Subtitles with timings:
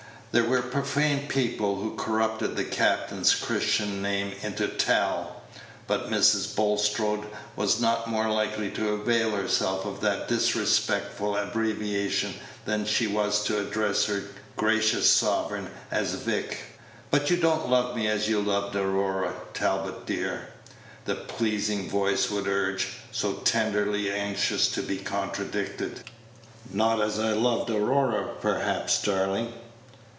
[0.33, 5.41] (There were profane people who corrupted the captain's Christian name into "Tal;"
[5.87, 6.55] but Mrs.
[6.55, 7.27] Bulstrode
[7.57, 12.33] was not more likely to avail herself of that disrespectful abbreviation
[12.63, 14.23] than she was to address her
[14.55, 16.59] gracious sovereign as "Vic.")
[17.09, 20.47] "But you don't love me as you loved Aurora, Talbot, dear?"
[21.03, 26.03] the pleasing voice would urge, so tenderly anxious to be contradicted.
[26.71, 29.51] "Not as I loved Aurora, perhaps, darling."